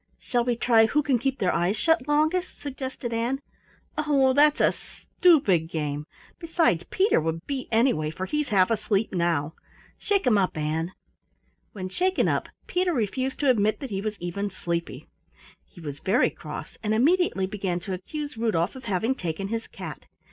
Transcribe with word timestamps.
"Shall 0.17 0.43
we 0.43 0.55
try 0.55 0.87
who 0.87 1.03
can 1.03 1.19
keep 1.19 1.37
their 1.37 1.53
eyes 1.53 1.77
shut 1.77 2.07
longest," 2.07 2.59
suggested 2.59 3.13
Ann. 3.13 3.39
"Oh, 3.95 4.33
that's 4.33 4.59
a 4.59 4.71
stupid 4.71 5.69
game! 5.69 6.07
Beside 6.39 6.89
Peter 6.89 7.21
would 7.21 7.45
beat 7.45 7.67
anyway, 7.71 8.09
for 8.09 8.25
he's 8.25 8.49
half 8.49 8.71
asleep 8.71 9.13
now. 9.13 9.53
Shake 9.99 10.25
him 10.25 10.39
up, 10.39 10.57
Ann." 10.57 10.93
When 11.73 11.87
shaken 11.87 12.27
up 12.27 12.49
Peter 12.65 12.95
refused 12.95 13.39
to 13.41 13.49
admit 13.51 13.79
that, 13.79 13.91
he 13.91 14.01
was 14.01 14.17
even 14.19 14.49
sleepy. 14.49 15.05
He 15.67 15.79
was 15.79 15.99
very 15.99 16.31
cross, 16.31 16.79
and 16.81 16.95
immediately 16.95 17.45
began 17.45 17.79
to 17.81 17.93
accuse 17.93 18.37
Rudolf 18.39 18.75
of 18.75 18.85
having 18.85 19.13
taken 19.13 19.49
his 19.49 19.67
cat. 19.67 20.05